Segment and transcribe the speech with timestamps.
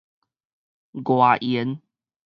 [1.03, 1.79] 外緣